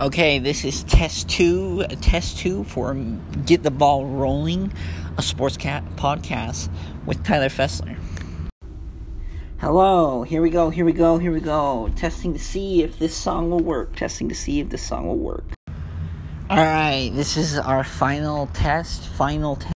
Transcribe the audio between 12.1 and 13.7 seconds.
to see if this song will